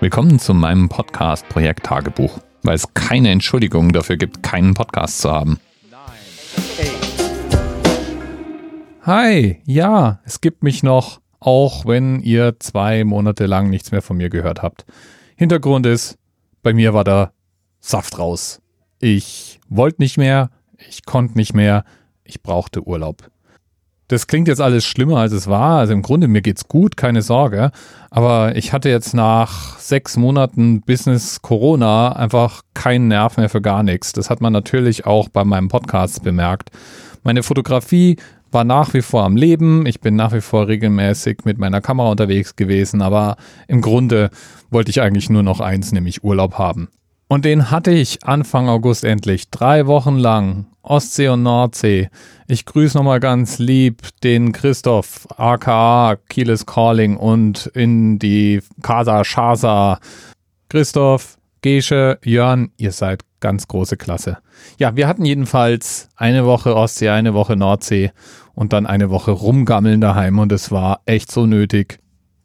Willkommen 0.00 0.38
zu 0.38 0.54
meinem 0.54 0.88
Podcast 0.88 1.48
Projekt 1.48 1.86
Tagebuch, 1.86 2.38
weil 2.62 2.76
es 2.76 2.94
keine 2.94 3.30
Entschuldigung 3.30 3.92
dafür 3.92 4.16
gibt, 4.16 4.44
keinen 4.44 4.74
Podcast 4.74 5.20
zu 5.20 5.32
haben. 5.32 5.58
Hi, 9.02 9.60
ja, 9.64 10.20
es 10.24 10.40
gibt 10.40 10.62
mich 10.62 10.84
noch, 10.84 11.20
auch 11.40 11.84
wenn 11.84 12.20
ihr 12.20 12.60
zwei 12.60 13.02
Monate 13.02 13.46
lang 13.46 13.70
nichts 13.70 13.90
mehr 13.90 14.00
von 14.00 14.16
mir 14.16 14.30
gehört 14.30 14.62
habt. 14.62 14.86
Hintergrund 15.34 15.84
ist, 15.84 16.16
bei 16.62 16.72
mir 16.72 16.94
war 16.94 17.02
da 17.02 17.32
Saft 17.80 18.20
raus. 18.20 18.62
Ich 19.00 19.58
wollte 19.68 20.00
nicht 20.00 20.16
mehr, 20.16 20.50
ich 20.76 21.06
konnte 21.06 21.36
nicht 21.36 21.54
mehr, 21.54 21.84
ich 22.22 22.40
brauchte 22.44 22.86
Urlaub. 22.86 23.28
Das 24.08 24.26
klingt 24.26 24.48
jetzt 24.48 24.62
alles 24.62 24.86
schlimmer, 24.86 25.18
als 25.18 25.32
es 25.32 25.48
war. 25.48 25.78
Also 25.78 25.92
im 25.92 26.00
Grunde, 26.00 26.28
mir 26.28 26.40
geht's 26.40 26.66
gut, 26.66 26.96
keine 26.96 27.20
Sorge. 27.20 27.70
Aber 28.10 28.56
ich 28.56 28.72
hatte 28.72 28.88
jetzt 28.88 29.12
nach 29.12 29.78
sechs 29.78 30.16
Monaten 30.16 30.80
Business 30.80 31.42
Corona 31.42 32.12
einfach 32.12 32.62
keinen 32.72 33.08
Nerv 33.08 33.36
mehr 33.36 33.50
für 33.50 33.60
gar 33.60 33.82
nichts. 33.82 34.14
Das 34.14 34.30
hat 34.30 34.40
man 34.40 34.54
natürlich 34.54 35.04
auch 35.04 35.28
bei 35.28 35.44
meinem 35.44 35.68
Podcast 35.68 36.22
bemerkt. 36.22 36.70
Meine 37.22 37.42
Fotografie 37.42 38.16
war 38.50 38.64
nach 38.64 38.94
wie 38.94 39.02
vor 39.02 39.24
am 39.24 39.36
Leben. 39.36 39.84
Ich 39.84 40.00
bin 40.00 40.16
nach 40.16 40.32
wie 40.32 40.40
vor 40.40 40.68
regelmäßig 40.68 41.40
mit 41.44 41.58
meiner 41.58 41.82
Kamera 41.82 42.10
unterwegs 42.10 42.56
gewesen. 42.56 43.02
Aber 43.02 43.36
im 43.66 43.82
Grunde 43.82 44.30
wollte 44.70 44.90
ich 44.90 45.02
eigentlich 45.02 45.28
nur 45.28 45.42
noch 45.42 45.60
eins, 45.60 45.92
nämlich 45.92 46.24
Urlaub 46.24 46.54
haben. 46.54 46.88
Und 47.28 47.44
den 47.44 47.70
hatte 47.70 47.90
ich 47.90 48.24
Anfang 48.24 48.68
August 48.68 49.04
endlich. 49.04 49.50
Drei 49.50 49.86
Wochen 49.86 50.16
lang. 50.16 50.66
Ostsee 50.82 51.28
und 51.28 51.42
Nordsee. 51.42 52.08
Ich 52.46 52.64
grüße 52.64 52.96
nochmal 52.96 53.20
ganz 53.20 53.58
lieb 53.58 54.08
den 54.22 54.52
Christoph, 54.52 55.28
aka 55.36 56.16
Kieles 56.30 56.64
Calling 56.64 57.18
und 57.18 57.66
in 57.74 58.18
die 58.18 58.60
Casa 58.82 59.22
Shasa. 59.22 60.00
Christoph, 60.70 61.36
Gesche, 61.60 62.18
Jörn, 62.24 62.70
ihr 62.78 62.92
seid 62.92 63.20
ganz 63.40 63.68
große 63.68 63.98
Klasse. 63.98 64.38
Ja, 64.78 64.96
wir 64.96 65.06
hatten 65.06 65.26
jedenfalls 65.26 66.08
eine 66.16 66.46
Woche 66.46 66.74
Ostsee, 66.74 67.10
eine 67.10 67.34
Woche 67.34 67.56
Nordsee 67.56 68.12
und 68.54 68.72
dann 68.72 68.86
eine 68.86 69.10
Woche 69.10 69.32
rumgammeln 69.32 70.00
daheim 70.00 70.38
und 70.38 70.50
es 70.52 70.70
war 70.70 71.02
echt 71.04 71.30
so 71.30 71.44
nötig 71.44 71.98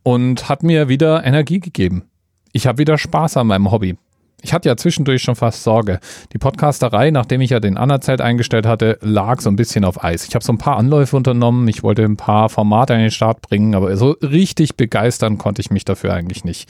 und 0.03 0.50
hat 0.50 0.63
mir 0.63 0.89
wieder 0.89 1.23
Energie 1.23 1.61
gegeben. 1.61 2.03
Ich 2.52 2.67
habe 2.67 2.79
wieder 2.79 2.97
Spaß 2.97 3.38
an 3.38 3.47
meinem 3.47 3.72
Hobby. 3.72 3.97
Ich 4.44 4.53
hatte 4.53 4.67
ja 4.67 4.75
zwischendurch 4.75 5.23
schon 5.23 5.38
fast 5.38 5.63
Sorge. 5.63 6.02
Die 6.33 6.38
Podcasterei, 6.38 7.11
nachdem 7.11 7.39
ich 7.39 7.52
ja 7.52 7.61
den 7.61 7.77
Anerzeit 7.77 8.19
eingestellt 8.19 8.66
hatte, 8.66 9.00
lag 9.02 9.39
so 9.39 9.50
ein 9.50 9.55
bisschen 9.55 9.85
auf 9.85 10.03
Eis. 10.03 10.27
Ich 10.27 10.35
habe 10.35 10.44
so 10.44 10.52
ein 10.52 10.58
paar 10.58 10.75
Anläufe 10.75 11.16
unternommen, 11.16 11.66
ich 11.69 11.81
wollte 11.81 12.03
ein 12.03 12.17
paar 12.17 12.50
Formate 12.50 12.94
an 12.94 13.00
den 13.00 13.11
Start 13.11 13.41
bringen, 13.41 13.73
aber 13.73 13.95
so 13.95 14.17
richtig 14.22 14.75
begeistern 14.75 15.38
konnte 15.38 15.61
ich 15.61 15.72
mich 15.72 15.85
dafür 15.85 16.13
eigentlich 16.13 16.44
nicht. 16.44 16.69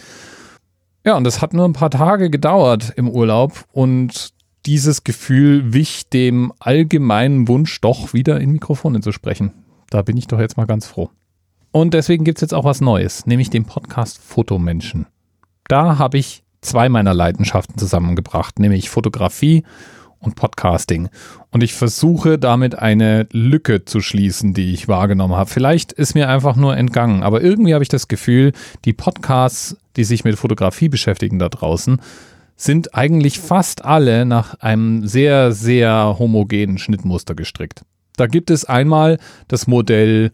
Ja, 1.03 1.17
und 1.17 1.25
es 1.25 1.41
hat 1.41 1.53
nur 1.53 1.65
ein 1.65 1.73
paar 1.73 1.89
Tage 1.89 2.29
gedauert 2.29 2.93
im 2.95 3.09
Urlaub 3.09 3.65
und 3.71 4.29
dieses 4.67 5.03
Gefühl 5.03 5.73
wich 5.73 6.09
dem 6.09 6.53
allgemeinen 6.59 7.47
Wunsch, 7.47 7.81
doch 7.81 8.13
wieder 8.13 8.39
in 8.39 8.51
Mikrofone 8.51 9.01
zu 9.01 9.11
sprechen. 9.11 9.51
Da 9.89 10.03
bin 10.03 10.15
ich 10.15 10.27
doch 10.27 10.39
jetzt 10.39 10.57
mal 10.57 10.67
ganz 10.67 10.85
froh. 10.85 11.09
Und 11.71 11.95
deswegen 11.95 12.23
gibt 12.23 12.37
es 12.37 12.41
jetzt 12.41 12.53
auch 12.53 12.65
was 12.65 12.81
Neues, 12.81 13.25
nämlich 13.25 13.49
den 13.49 13.65
Podcast 13.65 14.19
Fotomenschen. 14.19 15.07
Da 15.67 15.97
habe 15.97 16.19
ich 16.19 16.42
zwei 16.63 16.89
meiner 16.89 17.13
Leidenschaften 17.13 17.77
zusammengebracht, 17.77 18.59
nämlich 18.59 18.89
Fotografie 18.89 19.63
und 20.19 20.35
Podcasting. 20.35 21.09
Und 21.51 21.63
ich 21.63 21.73
versuche 21.73 22.39
damit 22.39 22.79
eine 22.79 23.27
Lücke 23.31 23.85
zu 23.85 24.01
schließen, 24.01 24.53
die 24.53 24.73
ich 24.73 24.87
wahrgenommen 24.87 25.35
habe. 25.35 25.49
Vielleicht 25.49 25.91
ist 25.91 26.15
mir 26.15 26.29
einfach 26.29 26.55
nur 26.55 26.75
entgangen, 26.75 27.23
aber 27.23 27.41
irgendwie 27.41 27.73
habe 27.73 27.83
ich 27.83 27.89
das 27.89 28.07
Gefühl, 28.07 28.53
die 28.85 28.93
Podcasts, 28.93 29.77
die 29.95 30.03
sich 30.03 30.23
mit 30.23 30.37
Fotografie 30.37 30.89
beschäftigen 30.89 31.39
da 31.39 31.49
draußen, 31.49 32.01
sind 32.55 32.95
eigentlich 32.95 33.39
fast 33.39 33.83
alle 33.83 34.25
nach 34.25 34.55
einem 34.59 35.05
sehr, 35.07 35.51
sehr 35.51 36.15
homogenen 36.17 36.77
Schnittmuster 36.77 37.35
gestrickt. 37.35 37.81
Da 38.15 38.27
gibt 38.27 38.51
es 38.51 38.65
einmal 38.65 39.17
das 39.47 39.67
Modell 39.67 40.31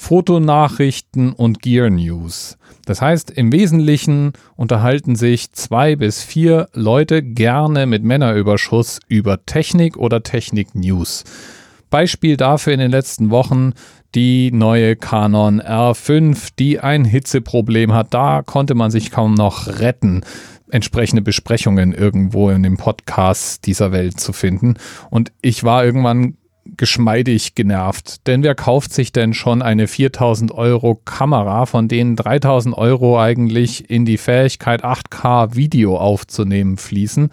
Fotonachrichten 0.00 1.34
und 1.34 1.60
Gear 1.60 1.90
News. 1.90 2.56
Das 2.86 3.02
heißt, 3.02 3.30
im 3.30 3.52
Wesentlichen 3.52 4.32
unterhalten 4.56 5.14
sich 5.14 5.52
zwei 5.52 5.94
bis 5.94 6.24
vier 6.24 6.68
Leute 6.72 7.22
gerne 7.22 7.84
mit 7.84 8.02
Männerüberschuss 8.02 8.98
über 9.08 9.44
Technik 9.44 9.98
oder 9.98 10.22
Technik-News. 10.22 11.24
Beispiel 11.90 12.38
dafür 12.38 12.72
in 12.72 12.80
den 12.80 12.90
letzten 12.90 13.30
Wochen 13.30 13.74
die 14.14 14.50
neue 14.50 14.96
Canon 14.96 15.60
R5, 15.60 16.48
die 16.58 16.80
ein 16.80 17.04
Hitzeproblem 17.04 17.92
hat. 17.92 18.14
Da 18.14 18.42
konnte 18.42 18.74
man 18.74 18.90
sich 18.90 19.10
kaum 19.10 19.34
noch 19.34 19.68
retten 19.68 20.22
entsprechende 20.70 21.22
Besprechungen 21.22 21.92
irgendwo 21.92 22.50
in 22.50 22.62
dem 22.62 22.78
Podcast 22.78 23.66
dieser 23.66 23.92
Welt 23.92 24.18
zu 24.18 24.32
finden. 24.32 24.74
Und 25.10 25.30
ich 25.42 25.62
war 25.62 25.84
irgendwann 25.84 26.36
geschmeidig 26.76 27.54
genervt. 27.54 28.26
Denn 28.26 28.42
wer 28.42 28.54
kauft 28.54 28.92
sich 28.92 29.12
denn 29.12 29.34
schon 29.34 29.62
eine 29.62 29.86
4000 29.86 30.52
Euro 30.52 30.94
Kamera, 31.04 31.66
von 31.66 31.88
denen 31.88 32.16
3000 32.16 32.76
Euro 32.76 33.20
eigentlich 33.20 33.90
in 33.90 34.04
die 34.04 34.18
Fähigkeit 34.18 34.84
8K 34.84 35.54
Video 35.54 35.96
aufzunehmen 35.96 36.76
fließen? 36.76 37.30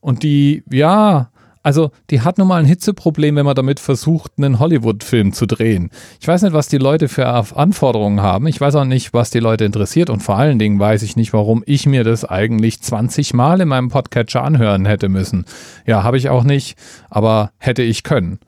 Und 0.00 0.22
die, 0.22 0.62
ja, 0.70 1.30
also 1.62 1.90
die 2.08 2.22
hat 2.22 2.38
nun 2.38 2.48
mal 2.48 2.60
ein 2.60 2.66
Hitzeproblem, 2.66 3.36
wenn 3.36 3.44
man 3.44 3.54
damit 3.54 3.80
versucht, 3.80 4.32
einen 4.38 4.58
Hollywood-Film 4.58 5.34
zu 5.34 5.46
drehen. 5.46 5.90
Ich 6.18 6.26
weiß 6.26 6.42
nicht, 6.42 6.54
was 6.54 6.68
die 6.68 6.78
Leute 6.78 7.08
für 7.08 7.26
Anforderungen 7.26 8.22
haben. 8.22 8.46
Ich 8.46 8.60
weiß 8.60 8.76
auch 8.76 8.84
nicht, 8.84 9.12
was 9.12 9.30
die 9.30 9.40
Leute 9.40 9.64
interessiert. 9.64 10.08
Und 10.08 10.22
vor 10.22 10.38
allen 10.38 10.58
Dingen 10.58 10.78
weiß 10.78 11.02
ich 11.02 11.16
nicht, 11.16 11.34
warum 11.34 11.62
ich 11.66 11.84
mir 11.84 12.02
das 12.02 12.24
eigentlich 12.24 12.80
20 12.80 13.34
Mal 13.34 13.60
in 13.60 13.68
meinem 13.68 13.88
Podcatcher 13.88 14.42
anhören 14.42 14.86
hätte 14.86 15.10
müssen. 15.10 15.44
Ja, 15.86 16.02
habe 16.02 16.16
ich 16.16 16.30
auch 16.30 16.44
nicht, 16.44 16.78
aber 17.10 17.50
hätte 17.58 17.82
ich 17.82 18.04
können. 18.04 18.38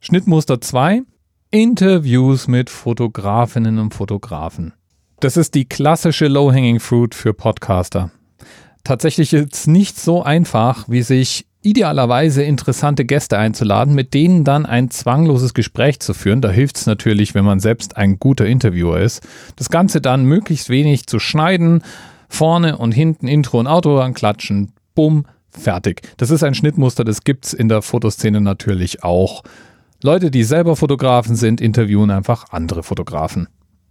Schnittmuster 0.00 0.60
2. 0.60 1.02
Interviews 1.50 2.46
mit 2.46 2.70
Fotografinnen 2.70 3.80
und 3.80 3.94
Fotografen. 3.94 4.72
Das 5.18 5.36
ist 5.36 5.56
die 5.56 5.64
klassische 5.64 6.28
Low-Hanging 6.28 6.78
Fruit 6.78 7.16
für 7.16 7.34
Podcaster. 7.34 8.12
Tatsächlich 8.84 9.32
ist 9.32 9.54
es 9.54 9.66
nicht 9.66 9.98
so 9.98 10.22
einfach, 10.22 10.88
wie 10.88 11.02
sich 11.02 11.46
idealerweise 11.62 12.44
interessante 12.44 13.04
Gäste 13.04 13.38
einzuladen, 13.38 13.92
mit 13.92 14.14
denen 14.14 14.44
dann 14.44 14.66
ein 14.66 14.88
zwangloses 14.88 15.52
Gespräch 15.52 15.98
zu 15.98 16.14
führen. 16.14 16.42
Da 16.42 16.50
hilft 16.50 16.76
es 16.76 16.86
natürlich, 16.86 17.34
wenn 17.34 17.44
man 17.44 17.58
selbst 17.58 17.96
ein 17.96 18.20
guter 18.20 18.46
Interviewer 18.46 19.00
ist. 19.00 19.26
Das 19.56 19.68
Ganze 19.68 20.00
dann 20.00 20.24
möglichst 20.24 20.70
wenig 20.70 21.08
zu 21.08 21.18
schneiden, 21.18 21.82
vorne 22.28 22.78
und 22.78 22.92
hinten 22.92 23.26
Intro 23.26 23.58
und 23.58 23.66
Outro 23.66 24.00
anklatschen, 24.00 24.70
bumm, 24.94 25.26
fertig. 25.50 26.02
Das 26.18 26.30
ist 26.30 26.44
ein 26.44 26.54
Schnittmuster, 26.54 27.02
das 27.02 27.24
gibt 27.24 27.46
es 27.46 27.52
in 27.52 27.68
der 27.68 27.82
Fotoszene 27.82 28.40
natürlich 28.40 29.02
auch. 29.02 29.42
Leute, 30.00 30.30
die 30.30 30.44
selber 30.44 30.76
Fotografen 30.76 31.34
sind, 31.34 31.60
interviewen 31.60 32.12
einfach 32.12 32.50
andere 32.50 32.84
Fotografen. 32.84 33.48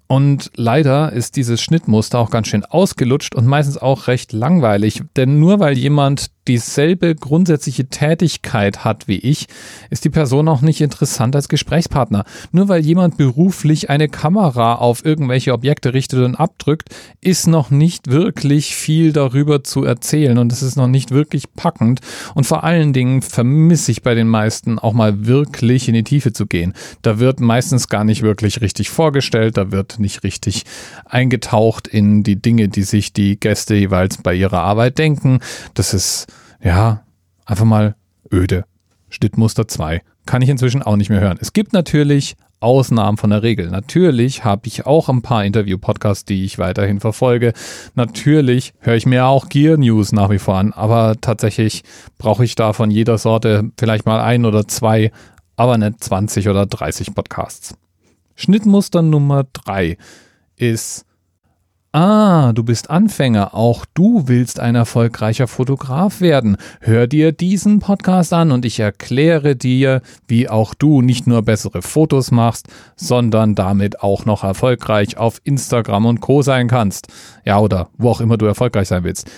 Und 0.07 0.51
leider 0.55 1.11
ist 1.11 1.35
dieses 1.35 1.61
Schnittmuster 1.61 2.19
auch 2.19 2.29
ganz 2.29 2.47
schön 2.47 2.63
ausgelutscht 2.63 3.35
und 3.35 3.45
meistens 3.45 3.77
auch 3.77 4.07
recht 4.07 4.31
langweilig, 4.31 5.03
denn 5.17 5.39
nur 5.39 5.59
weil 5.59 5.77
jemand 5.77 6.31
dieselbe 6.47 7.13
grundsätzliche 7.13 7.87
Tätigkeit 7.87 8.85
hat 8.85 9.07
wie 9.07 9.17
ich, 9.17 9.47
ist 9.89 10.05
die 10.05 10.09
Person 10.09 10.47
auch 10.47 10.61
nicht 10.61 10.81
interessant 10.81 11.35
als 11.35 11.49
Gesprächspartner. 11.49 12.23
Nur 12.51 12.69
weil 12.69 12.85
jemand 12.85 13.17
beruflich 13.17 13.89
eine 13.89 14.07
Kamera 14.07 14.75
auf 14.75 15.05
irgendwelche 15.05 15.53
Objekte 15.53 15.93
richtet 15.93 16.19
und 16.23 16.35
abdrückt, 16.35 16.89
ist 17.21 17.47
noch 17.47 17.69
nicht 17.69 18.09
wirklich 18.09 18.75
viel 18.75 19.11
darüber 19.13 19.63
zu 19.63 19.83
erzählen 19.83 20.37
und 20.37 20.51
es 20.51 20.61
ist 20.61 20.77
noch 20.77 20.87
nicht 20.87 21.11
wirklich 21.11 21.53
packend 21.53 21.99
und 22.33 22.45
vor 22.45 22.63
allen 22.63 22.93
Dingen 22.93 23.21
vermisse 23.21 23.91
ich 23.91 24.01
bei 24.01 24.15
den 24.15 24.27
meisten 24.27 24.79
auch 24.79 24.93
mal 24.93 25.25
wirklich 25.25 25.87
in 25.87 25.93
die 25.93 26.03
Tiefe 26.03 26.33
zu 26.33 26.45
gehen. 26.45 26.73
Da 27.01 27.19
wird 27.19 27.39
meistens 27.39 27.89
gar 27.89 28.03
nicht 28.03 28.21
wirklich 28.21 28.61
richtig 28.61 28.89
vorgestellt, 28.89 29.57
da 29.57 29.71
wird 29.71 29.96
nicht 29.99 30.23
richtig 30.23 30.63
eingetaucht 31.05 31.87
in 31.87 32.23
die 32.23 32.41
Dinge, 32.41 32.69
die 32.69 32.83
sich 32.83 33.13
die 33.13 33.39
Gäste 33.39 33.75
jeweils 33.75 34.21
bei 34.21 34.33
ihrer 34.33 34.61
Arbeit 34.61 34.97
denken. 34.97 35.39
Das 35.73 35.93
ist 35.93 36.27
ja, 36.63 37.03
einfach 37.45 37.65
mal 37.65 37.95
öde. 38.31 38.65
Schnittmuster 39.09 39.67
2. 39.67 40.01
Kann 40.25 40.41
ich 40.41 40.49
inzwischen 40.49 40.83
auch 40.83 40.97
nicht 40.97 41.09
mehr 41.09 41.21
hören. 41.21 41.37
Es 41.39 41.53
gibt 41.53 41.73
natürlich 41.73 42.35
Ausnahmen 42.59 43.17
von 43.17 43.29
der 43.29 43.43
Regel. 43.43 43.69
Natürlich 43.69 44.43
habe 44.43 44.67
ich 44.67 44.85
auch 44.85 45.09
ein 45.09 45.21
paar 45.21 45.45
Interview-Podcasts, 45.45 46.25
die 46.25 46.43
ich 46.43 46.57
weiterhin 46.57 46.99
verfolge. 46.99 47.53
Natürlich 47.93 48.73
höre 48.79 48.95
ich 48.95 49.05
mir 49.05 49.27
auch 49.27 49.47
Gear 49.47 49.77
News 49.77 50.11
nach 50.11 50.29
wie 50.29 50.39
vor 50.39 50.55
an, 50.55 50.73
aber 50.73 51.15
tatsächlich 51.21 51.83
brauche 52.17 52.43
ich 52.43 52.55
da 52.55 52.73
von 52.73 52.89
jeder 52.89 53.17
Sorte 53.17 53.71
vielleicht 53.77 54.05
mal 54.05 54.19
ein 54.19 54.45
oder 54.45 54.67
zwei, 54.67 55.11
aber 55.55 55.77
nicht 55.77 56.03
20 56.03 56.49
oder 56.49 56.65
30 56.65 57.13
Podcasts. 57.13 57.75
Schnittmuster 58.39 59.01
Nummer 59.01 59.45
3 59.51 59.97
ist 60.57 61.05
Ah, 61.91 62.53
du 62.53 62.63
bist 62.63 62.91
Anfänger, 62.91 63.55
auch 63.55 63.83
du 63.95 64.27
willst 64.27 64.59
ein 64.59 64.75
erfolgreicher 64.75 65.47
Fotograf 65.47 66.21
werden. 66.21 66.57
Hör 66.79 67.07
dir 67.07 67.31
diesen 67.31 67.79
Podcast 67.79 68.33
an 68.33 68.51
und 68.51 68.63
ich 68.65 68.79
erkläre 68.79 69.55
dir, 69.55 70.03
wie 70.27 70.47
auch 70.47 70.75
du 70.75 71.01
nicht 71.01 71.25
nur 71.25 71.41
bessere 71.41 71.81
Fotos 71.81 72.29
machst, 72.29 72.67
sondern 72.95 73.55
damit 73.55 74.03
auch 74.03 74.25
noch 74.25 74.43
erfolgreich 74.43 75.17
auf 75.17 75.41
Instagram 75.43 76.05
und 76.05 76.19
Co 76.21 76.43
sein 76.43 76.67
kannst. 76.67 77.07
Ja, 77.43 77.57
oder 77.57 77.89
wo 77.97 78.11
auch 78.11 78.21
immer 78.21 78.37
du 78.37 78.45
erfolgreich 78.45 78.89
sein 78.89 79.03
willst. 79.03 79.31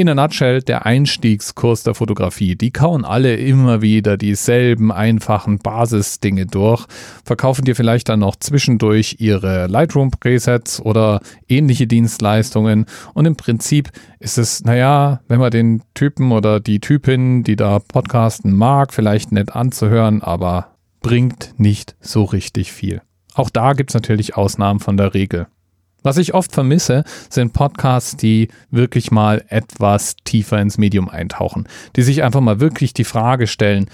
In 0.00 0.08
a 0.08 0.14
nutshell, 0.14 0.62
der 0.62 0.86
Einstiegskurs 0.86 1.82
der 1.82 1.92
Fotografie. 1.94 2.56
Die 2.56 2.70
kauen 2.70 3.04
alle 3.04 3.36
immer 3.36 3.82
wieder 3.82 4.16
dieselben 4.16 4.90
einfachen 4.90 5.58
Basisdinge 5.58 6.46
durch, 6.46 6.86
verkaufen 7.22 7.66
dir 7.66 7.76
vielleicht 7.76 8.08
dann 8.08 8.20
noch 8.20 8.36
zwischendurch 8.36 9.16
ihre 9.18 9.66
Lightroom-Presets 9.66 10.80
oder 10.80 11.20
ähnliche 11.50 11.86
Dienstleistungen. 11.86 12.86
Und 13.12 13.26
im 13.26 13.36
Prinzip 13.36 13.90
ist 14.20 14.38
es, 14.38 14.64
naja, 14.64 15.20
wenn 15.28 15.38
man 15.38 15.50
den 15.50 15.82
Typen 15.92 16.32
oder 16.32 16.60
die 16.60 16.80
Typin, 16.80 17.42
die 17.44 17.56
da 17.56 17.78
podcasten 17.78 18.56
mag, 18.56 18.94
vielleicht 18.94 19.32
nett 19.32 19.54
anzuhören, 19.54 20.22
aber 20.22 20.76
bringt 21.02 21.52
nicht 21.58 21.94
so 22.00 22.24
richtig 22.24 22.72
viel. 22.72 23.02
Auch 23.34 23.50
da 23.50 23.74
gibt 23.74 23.90
es 23.90 23.94
natürlich 23.94 24.34
Ausnahmen 24.34 24.80
von 24.80 24.96
der 24.96 25.12
Regel. 25.12 25.46
Was 26.02 26.16
ich 26.16 26.34
oft 26.34 26.52
vermisse, 26.52 27.04
sind 27.28 27.52
Podcasts, 27.52 28.16
die 28.16 28.48
wirklich 28.70 29.10
mal 29.10 29.44
etwas 29.48 30.16
tiefer 30.24 30.60
ins 30.60 30.78
Medium 30.78 31.08
eintauchen, 31.08 31.68
die 31.96 32.02
sich 32.02 32.22
einfach 32.22 32.40
mal 32.40 32.60
wirklich 32.60 32.94
die 32.94 33.04
Frage 33.04 33.46
stellen, 33.46 33.86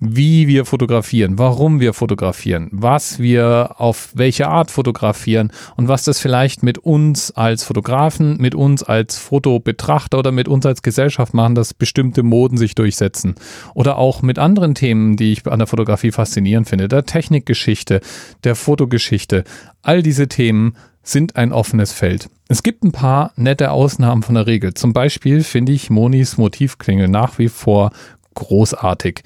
wie 0.00 0.48
wir 0.48 0.64
fotografieren, 0.64 1.38
warum 1.38 1.80
wir 1.80 1.94
fotografieren, 1.94 2.68
was 2.72 3.18
wir 3.18 3.76
auf 3.78 4.10
welche 4.14 4.48
Art 4.48 4.70
fotografieren 4.70 5.52
und 5.76 5.88
was 5.88 6.04
das 6.04 6.20
vielleicht 6.20 6.62
mit 6.62 6.78
uns 6.78 7.30
als 7.30 7.64
Fotografen, 7.64 8.36
mit 8.38 8.54
uns 8.54 8.82
als 8.82 9.16
Fotobetrachter 9.16 10.18
oder 10.18 10.32
mit 10.32 10.48
uns 10.48 10.66
als 10.66 10.82
Gesellschaft 10.82 11.32
machen, 11.32 11.54
dass 11.54 11.74
bestimmte 11.74 12.22
Moden 12.22 12.58
sich 12.58 12.74
durchsetzen. 12.74 13.34
Oder 13.74 13.96
auch 13.96 14.22
mit 14.22 14.38
anderen 14.38 14.74
Themen, 14.74 15.16
die 15.16 15.32
ich 15.32 15.46
an 15.46 15.60
der 15.60 15.68
Fotografie 15.68 16.10
faszinierend 16.10 16.68
finde, 16.68 16.88
der 16.88 17.04
Technikgeschichte, 17.04 18.00
der 18.42 18.56
Fotogeschichte. 18.56 19.44
All 19.82 20.02
diese 20.02 20.28
Themen 20.28 20.74
sind 21.04 21.36
ein 21.36 21.52
offenes 21.52 21.92
Feld. 21.92 22.28
Es 22.48 22.62
gibt 22.62 22.82
ein 22.82 22.92
paar 22.92 23.32
nette 23.36 23.70
Ausnahmen 23.70 24.22
von 24.22 24.34
der 24.34 24.46
Regel. 24.46 24.74
Zum 24.74 24.92
Beispiel 24.92 25.44
finde 25.44 25.72
ich 25.72 25.90
Monis 25.90 26.36
Motivklingel 26.36 27.08
nach 27.08 27.38
wie 27.38 27.48
vor 27.48 27.92
großartig. 28.34 29.22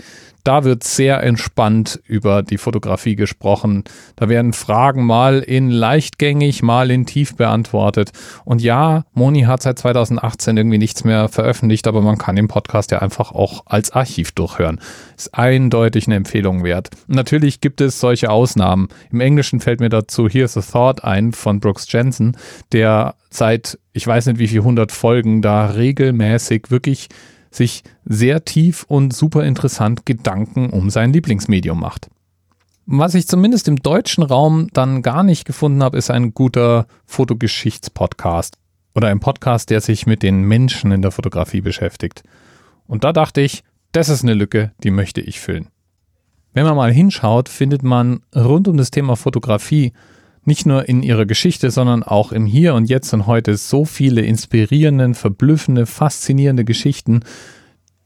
Da 0.48 0.64
wird 0.64 0.82
sehr 0.82 1.22
entspannt 1.22 2.00
über 2.06 2.42
die 2.42 2.56
Fotografie 2.56 3.16
gesprochen. 3.16 3.84
Da 4.16 4.30
werden 4.30 4.54
Fragen 4.54 5.04
mal 5.04 5.40
in 5.40 5.68
leichtgängig, 5.68 6.62
mal 6.62 6.90
in 6.90 7.04
tief 7.04 7.36
beantwortet. 7.36 8.12
Und 8.46 8.62
ja, 8.62 9.04
Moni 9.12 9.42
hat 9.42 9.62
seit 9.62 9.78
2018 9.78 10.56
irgendwie 10.56 10.78
nichts 10.78 11.04
mehr 11.04 11.28
veröffentlicht, 11.28 11.86
aber 11.86 12.00
man 12.00 12.16
kann 12.16 12.34
den 12.34 12.48
Podcast 12.48 12.92
ja 12.92 13.00
einfach 13.00 13.32
auch 13.32 13.64
als 13.66 13.90
Archiv 13.90 14.32
durchhören. 14.32 14.80
Ist 15.18 15.34
eindeutig 15.34 16.06
eine 16.06 16.16
Empfehlung 16.16 16.64
wert. 16.64 16.88
Natürlich 17.08 17.60
gibt 17.60 17.82
es 17.82 18.00
solche 18.00 18.30
Ausnahmen. 18.30 18.88
Im 19.12 19.20
Englischen 19.20 19.60
fällt 19.60 19.80
mir 19.80 19.90
dazu 19.90 20.30
Here's 20.30 20.56
a 20.56 20.62
Thought 20.62 21.04
ein 21.04 21.32
von 21.32 21.60
Brooks 21.60 21.92
Jensen, 21.92 22.38
der 22.72 23.16
seit 23.28 23.78
ich 23.92 24.06
weiß 24.06 24.26
nicht 24.26 24.38
wie 24.38 24.48
viel 24.48 24.62
hundert 24.62 24.92
Folgen 24.92 25.42
da 25.42 25.66
regelmäßig 25.66 26.70
wirklich 26.70 27.08
sich 27.50 27.82
sehr 28.04 28.44
tief 28.44 28.84
und 28.88 29.14
super 29.14 29.44
interessant 29.44 30.06
Gedanken 30.06 30.70
um 30.70 30.90
sein 30.90 31.12
Lieblingsmedium 31.12 31.78
macht. 31.78 32.08
Was 32.86 33.14
ich 33.14 33.28
zumindest 33.28 33.68
im 33.68 33.76
deutschen 33.76 34.22
Raum 34.22 34.68
dann 34.72 35.02
gar 35.02 35.22
nicht 35.22 35.44
gefunden 35.44 35.82
habe, 35.82 35.98
ist 35.98 36.10
ein 36.10 36.32
guter 36.32 36.86
Fotogeschichtspodcast 37.04 38.56
oder 38.94 39.08
ein 39.08 39.20
Podcast, 39.20 39.70
der 39.70 39.80
sich 39.80 40.06
mit 40.06 40.22
den 40.22 40.42
Menschen 40.42 40.90
in 40.90 41.02
der 41.02 41.10
Fotografie 41.10 41.60
beschäftigt. 41.60 42.22
Und 42.86 43.04
da 43.04 43.12
dachte 43.12 43.42
ich, 43.42 43.62
das 43.92 44.08
ist 44.08 44.22
eine 44.22 44.34
Lücke, 44.34 44.72
die 44.82 44.90
möchte 44.90 45.20
ich 45.20 45.38
füllen. 45.38 45.68
Wenn 46.54 46.64
man 46.64 46.76
mal 46.76 46.92
hinschaut, 46.92 47.48
findet 47.48 47.82
man 47.82 48.20
rund 48.34 48.68
um 48.68 48.76
das 48.76 48.90
Thema 48.90 49.16
Fotografie 49.16 49.92
nicht 50.48 50.66
nur 50.66 50.88
in 50.88 51.04
ihrer 51.04 51.26
Geschichte, 51.26 51.70
sondern 51.70 52.02
auch 52.02 52.32
im 52.32 52.44
Hier 52.44 52.74
und 52.74 52.86
Jetzt 52.86 53.14
und 53.14 53.28
heute 53.28 53.56
so 53.56 53.84
viele 53.84 54.22
inspirierende, 54.22 55.14
verblüffende, 55.14 55.86
faszinierende 55.86 56.64
Geschichten, 56.64 57.20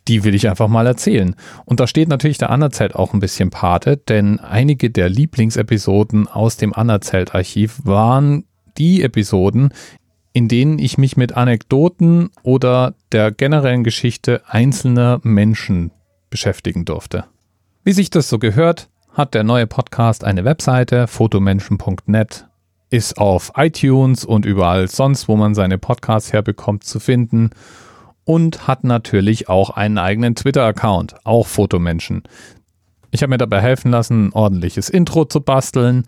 die 0.09 0.25
will 0.25 0.35
ich 0.35 0.49
einfach 0.49 0.69
mal 0.69 0.87
erzählen. 0.87 1.37
Und 1.65 1.81
da 1.81 1.87
steht 1.87 2.09
natürlich 2.09 2.37
der 2.37 2.51
Anerzelt 2.51 2.95
auch 2.95 3.15
ein 3.15 3.21
bisschen 3.21 3.51
Pate, 3.51 3.97
denn 3.97 4.41
einige 4.41 4.91
der 4.91 5.09
Lieblingsepisoden 5.09 6.29
aus 6.29 6.59
dem 6.59 6.75
Anerzelt-Archiv 6.75 7.81
waren 7.85 8.45
die 8.77 9.03
Episoden, 9.03 9.73
in 10.33 10.49
denen 10.49 10.79
ich 10.79 10.99
mich 10.99 11.17
mit 11.17 11.35
Anekdoten 11.35 12.31
oder 12.43 12.95
der 13.13 13.31
generellen 13.31 13.85
Geschichte 13.85 14.43
einzelner 14.49 15.21
Menschen 15.23 15.93
beschäftigen 16.31 16.85
durfte. 16.85 17.25
Wie 17.85 17.93
sich 17.93 18.11
das 18.11 18.29
so 18.29 18.39
gehört, 18.39 18.89
hat 19.15 19.35
der 19.35 19.45
neue 19.45 19.67
Podcast 19.67 20.25
eine 20.25 20.45
Webseite, 20.45 21.07
fotomenschen.net, 21.07 22.47
ist 22.89 23.19
auf 23.19 23.53
iTunes 23.57 24.25
und 24.25 24.47
überall 24.47 24.89
sonst, 24.89 25.29
wo 25.29 25.37
man 25.37 25.55
seine 25.55 25.79
Podcasts 25.79 26.33
herbekommt, 26.33 26.85
zu 26.85 26.99
finden 26.99 27.51
und 28.25 28.67
hat 28.67 28.85
natürlich 28.85 29.49
auch 29.49 29.71
einen 29.71 29.99
eigenen 29.99 30.35
Twitter-Account, 30.35 31.17
auch 31.25 31.47
Fotomenschen. 31.47 32.23
Ich 33.11 33.23
habe 33.23 33.31
mir 33.31 33.39
dabei 33.39 33.61
helfen 33.61 33.91
lassen, 33.91 34.27
ein 34.29 34.33
ordentliches 34.33 34.89
Intro 34.89 35.27
zu 35.27 35.41
basteln 35.41 36.05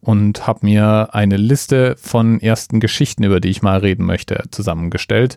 und 0.00 0.46
habe 0.46 0.66
mir 0.66 1.10
eine 1.12 1.36
Liste 1.36 1.94
von 1.98 2.40
ersten 2.40 2.80
Geschichten, 2.80 3.22
über 3.22 3.40
die 3.40 3.50
ich 3.50 3.62
mal 3.62 3.78
reden 3.78 4.04
möchte, 4.04 4.44
zusammengestellt. 4.50 5.36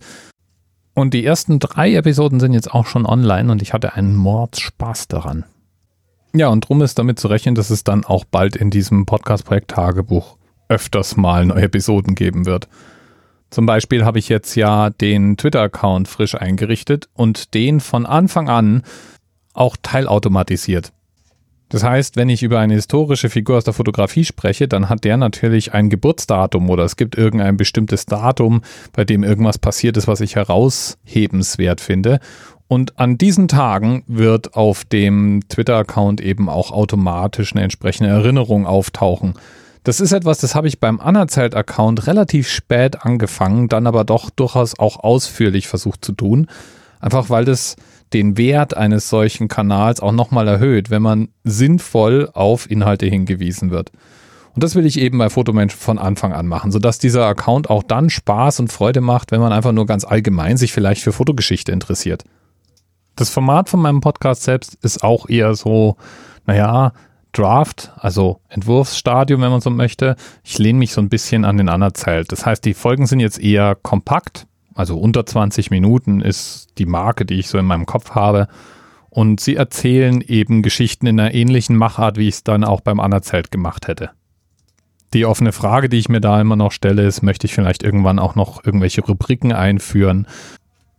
Und 0.93 1.13
die 1.13 1.25
ersten 1.25 1.59
drei 1.59 1.93
Episoden 1.93 2.39
sind 2.39 2.53
jetzt 2.53 2.73
auch 2.73 2.87
schon 2.87 3.05
online 3.05 3.51
und 3.51 3.61
ich 3.61 3.73
hatte 3.73 3.93
einen 3.93 4.15
Mordspaß 4.15 5.07
daran. 5.07 5.45
Ja, 6.33 6.47
und 6.47 6.67
drum 6.67 6.81
ist 6.81 6.97
damit 6.97 7.19
zu 7.19 7.27
rechnen, 7.27 7.55
dass 7.55 7.69
es 7.69 7.83
dann 7.83 8.05
auch 8.05 8.23
bald 8.23 8.55
in 8.55 8.69
diesem 8.69 9.05
Podcast-Projekt 9.05 9.71
Tagebuch 9.71 10.37
öfters 10.69 11.17
mal 11.17 11.45
neue 11.45 11.63
Episoden 11.63 12.15
geben 12.15 12.45
wird. 12.45 12.69
Zum 13.49 13.65
Beispiel 13.65 14.05
habe 14.05 14.19
ich 14.19 14.29
jetzt 14.29 14.55
ja 14.55 14.89
den 14.89 15.35
Twitter-Account 15.35 16.07
frisch 16.07 16.35
eingerichtet 16.35 17.09
und 17.13 17.53
den 17.53 17.81
von 17.81 18.05
Anfang 18.05 18.47
an 18.47 18.83
auch 19.53 19.75
teilautomatisiert. 19.81 20.93
Das 21.71 21.85
heißt, 21.85 22.17
wenn 22.17 22.27
ich 22.27 22.43
über 22.43 22.59
eine 22.59 22.73
historische 22.73 23.29
Figur 23.29 23.55
aus 23.55 23.63
der 23.63 23.73
Fotografie 23.73 24.25
spreche, 24.25 24.67
dann 24.67 24.89
hat 24.89 25.05
der 25.05 25.15
natürlich 25.15 25.73
ein 25.73 25.89
Geburtsdatum 25.89 26.69
oder 26.69 26.83
es 26.83 26.97
gibt 26.97 27.17
irgendein 27.17 27.55
bestimmtes 27.55 28.05
Datum, 28.05 28.61
bei 28.91 29.05
dem 29.05 29.23
irgendwas 29.23 29.57
passiert 29.57 29.95
ist, 29.95 30.05
was 30.05 30.19
ich 30.19 30.35
heraushebenswert 30.35 31.79
finde. 31.79 32.19
Und 32.67 32.99
an 32.99 33.17
diesen 33.17 33.47
Tagen 33.47 34.03
wird 34.07 34.55
auf 34.55 34.83
dem 34.83 35.39
Twitter-Account 35.47 36.19
eben 36.19 36.49
auch 36.49 36.71
automatisch 36.71 37.53
eine 37.53 37.63
entsprechende 37.63 38.09
Erinnerung 38.09 38.65
auftauchen. 38.65 39.35
Das 39.85 40.01
ist 40.01 40.11
etwas, 40.11 40.39
das 40.39 40.55
habe 40.55 40.67
ich 40.67 40.81
beim 40.81 40.99
Anerzählt-Account 40.99 42.05
relativ 42.05 42.49
spät 42.49 43.05
angefangen, 43.05 43.69
dann 43.69 43.87
aber 43.87 44.03
doch 44.03 44.29
durchaus 44.29 44.77
auch 44.77 45.01
ausführlich 45.05 45.69
versucht 45.69 46.03
zu 46.03 46.11
tun. 46.11 46.47
Einfach 46.99 47.29
weil 47.29 47.45
das 47.45 47.77
den 48.13 48.37
Wert 48.37 48.75
eines 48.75 49.09
solchen 49.09 49.47
Kanals 49.47 49.99
auch 49.99 50.11
nochmal 50.11 50.47
erhöht, 50.47 50.89
wenn 50.89 51.01
man 51.01 51.29
sinnvoll 51.43 52.29
auf 52.33 52.69
Inhalte 52.69 53.05
hingewiesen 53.05 53.71
wird. 53.71 53.91
Und 54.53 54.63
das 54.63 54.75
will 54.75 54.85
ich 54.85 54.99
eben 54.99 55.17
bei 55.17 55.29
Fotomensch 55.29 55.73
von 55.73 55.97
Anfang 55.97 56.33
an 56.33 56.47
machen, 56.47 56.71
sodass 56.71 56.99
dieser 56.99 57.25
Account 57.25 57.69
auch 57.69 57.83
dann 57.83 58.09
Spaß 58.09 58.59
und 58.59 58.71
Freude 58.71 58.99
macht, 58.99 59.31
wenn 59.31 59.39
man 59.39 59.53
einfach 59.53 59.71
nur 59.71 59.85
ganz 59.85 60.03
allgemein 60.03 60.57
sich 60.57 60.73
vielleicht 60.73 61.03
für 61.03 61.13
Fotogeschichte 61.13 61.71
interessiert. 61.71 62.25
Das 63.15 63.29
Format 63.29 63.69
von 63.69 63.81
meinem 63.81 64.01
Podcast 64.01 64.43
selbst 64.43 64.77
ist 64.81 65.03
auch 65.03 65.29
eher 65.29 65.55
so, 65.55 65.95
naja, 66.45 66.93
Draft, 67.33 67.93
also 67.95 68.41
Entwurfsstadium, 68.49 69.41
wenn 69.41 69.51
man 69.51 69.61
so 69.61 69.69
möchte. 69.69 70.17
Ich 70.43 70.57
lehne 70.57 70.79
mich 70.79 70.91
so 70.91 70.99
ein 70.99 71.07
bisschen 71.07 71.45
an 71.45 71.55
den 71.55 71.69
Anerzählt. 71.69 72.31
Das 72.31 72.45
heißt, 72.45 72.65
die 72.65 72.73
Folgen 72.73 73.05
sind 73.05 73.21
jetzt 73.21 73.39
eher 73.39 73.75
kompakt, 73.75 74.47
also 74.73 74.97
unter 74.97 75.25
20 75.25 75.71
Minuten 75.71 76.21
ist 76.21 76.69
die 76.77 76.85
Marke, 76.85 77.25
die 77.25 77.35
ich 77.35 77.47
so 77.47 77.57
in 77.57 77.65
meinem 77.65 77.85
Kopf 77.85 78.11
habe. 78.11 78.47
Und 79.09 79.41
sie 79.41 79.55
erzählen 79.55 80.21
eben 80.21 80.61
Geschichten 80.61 81.05
in 81.05 81.19
einer 81.19 81.33
ähnlichen 81.33 81.75
Machart, 81.75 82.17
wie 82.17 82.29
ich 82.29 82.35
es 82.35 82.43
dann 82.43 82.63
auch 82.63 82.81
beim 82.81 82.99
Anerzählt 82.99 83.51
gemacht 83.51 83.87
hätte. 83.87 84.11
Die 85.13 85.25
offene 85.25 85.51
Frage, 85.51 85.89
die 85.89 85.97
ich 85.97 86.07
mir 86.07 86.21
da 86.21 86.39
immer 86.39 86.55
noch 86.55 86.71
stelle, 86.71 87.05
ist, 87.05 87.21
möchte 87.21 87.45
ich 87.45 87.53
vielleicht 87.53 87.83
irgendwann 87.83 88.19
auch 88.19 88.35
noch 88.35 88.63
irgendwelche 88.63 89.01
Rubriken 89.01 89.51
einführen, 89.51 90.27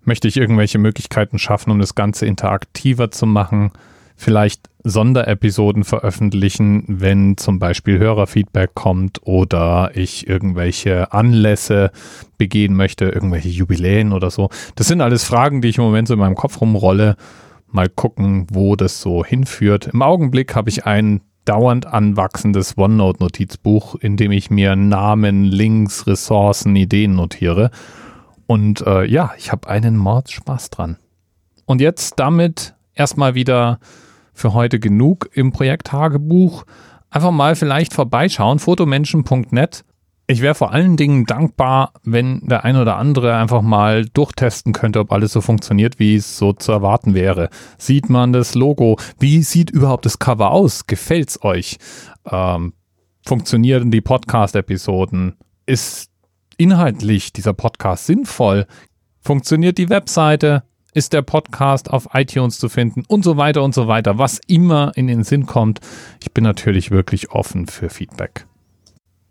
möchte 0.04 0.28
ich 0.28 0.36
irgendwelche 0.36 0.78
Möglichkeiten 0.78 1.38
schaffen, 1.38 1.70
um 1.70 1.78
das 1.78 1.94
Ganze 1.94 2.26
interaktiver 2.26 3.10
zu 3.10 3.24
machen, 3.24 3.70
vielleicht 4.16 4.68
Sonderepisoden 4.84 5.84
veröffentlichen, 5.84 6.84
wenn 6.88 7.36
zum 7.36 7.58
Beispiel 7.58 7.98
Hörerfeedback 7.98 8.74
kommt 8.74 9.20
oder 9.22 9.92
ich 9.94 10.26
irgendwelche 10.28 11.12
Anlässe 11.12 11.90
begehen 12.38 12.74
möchte, 12.74 13.06
irgendwelche 13.06 13.48
Jubiläen 13.48 14.12
oder 14.12 14.30
so. 14.30 14.50
Das 14.74 14.88
sind 14.88 15.00
alles 15.00 15.24
Fragen, 15.24 15.62
die 15.62 15.68
ich 15.68 15.78
im 15.78 15.84
Moment 15.84 16.08
so 16.08 16.14
in 16.14 16.20
meinem 16.20 16.34
Kopf 16.34 16.60
rumrolle. 16.60 17.16
Mal 17.68 17.88
gucken, 17.88 18.46
wo 18.50 18.76
das 18.76 19.00
so 19.00 19.24
hinführt. 19.24 19.88
Im 19.92 20.02
Augenblick 20.02 20.54
habe 20.54 20.68
ich 20.68 20.84
ein 20.84 21.22
dauernd 21.44 21.86
anwachsendes 21.86 22.76
OneNote-Notizbuch, 22.76 23.96
in 23.96 24.16
dem 24.16 24.30
ich 24.32 24.50
mir 24.50 24.76
Namen, 24.76 25.44
Links, 25.44 26.06
Ressourcen, 26.06 26.76
Ideen 26.76 27.14
notiere. 27.14 27.70
Und 28.46 28.82
äh, 28.86 29.04
ja, 29.04 29.32
ich 29.38 29.50
habe 29.52 29.68
einen 29.68 29.96
Mordspaß 29.96 30.70
dran. 30.70 30.98
Und 31.64 31.80
jetzt 31.80 32.18
damit 32.18 32.74
erstmal 32.94 33.34
wieder 33.34 33.78
für 34.32 34.54
heute 34.54 34.80
genug 34.80 35.28
im 35.32 35.52
Projekt 35.52 35.88
Tagebuch. 35.88 36.64
Einfach 37.10 37.30
mal 37.30 37.56
vielleicht 37.56 37.92
vorbeischauen, 37.92 38.58
fotomenschen.net 38.58 39.84
ich 40.28 40.40
wäre 40.40 40.54
vor 40.54 40.72
allen 40.72 40.96
Dingen 40.96 41.26
dankbar, 41.26 41.92
wenn 42.04 42.40
der 42.46 42.64
ein 42.64 42.76
oder 42.76 42.96
andere 42.96 43.36
einfach 43.36 43.60
mal 43.60 44.06
durchtesten 44.06 44.72
könnte, 44.72 45.00
ob 45.00 45.12
alles 45.12 45.32
so 45.32 45.40
funktioniert, 45.40 45.98
wie 45.98 46.16
es 46.16 46.38
so 46.38 46.52
zu 46.52 46.72
erwarten 46.72 47.14
wäre. 47.14 47.50
Sieht 47.76 48.08
man 48.08 48.32
das 48.32 48.54
Logo? 48.54 48.98
Wie 49.18 49.42
sieht 49.42 49.70
überhaupt 49.70 50.06
das 50.06 50.18
Cover 50.18 50.52
aus? 50.52 50.86
Gefällt's 50.86 51.42
euch? 51.42 51.76
Ähm, 52.30 52.72
funktionieren 53.26 53.90
die 53.90 54.00
Podcast-Episoden? 54.00 55.36
Ist 55.66 56.10
inhaltlich 56.56 57.32
dieser 57.32 57.52
Podcast 57.52 58.06
sinnvoll? 58.06 58.66
Funktioniert 59.20 59.76
die 59.76 59.90
Webseite? 59.90 60.62
Ist 60.94 61.14
der 61.14 61.22
Podcast 61.22 61.90
auf 61.90 62.08
iTunes 62.12 62.58
zu 62.58 62.68
finden? 62.68 63.04
Und 63.08 63.24
so 63.24 63.38
weiter 63.38 63.62
und 63.62 63.74
so 63.74 63.88
weiter. 63.88 64.18
Was 64.18 64.38
immer 64.46 64.92
in 64.94 65.06
den 65.06 65.24
Sinn 65.24 65.46
kommt. 65.46 65.80
Ich 66.20 66.32
bin 66.32 66.44
natürlich 66.44 66.90
wirklich 66.90 67.30
offen 67.30 67.66
für 67.66 67.88
Feedback. 67.88 68.46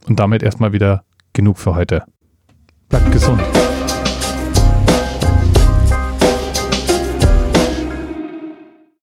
Und 0.08 0.20
damit 0.20 0.42
erstmal 0.42 0.74
wieder 0.74 1.04
genug 1.34 1.60
für 1.60 1.76
heute. 1.76 2.04
Bleibt 2.90 3.12
gesund. 3.12 3.42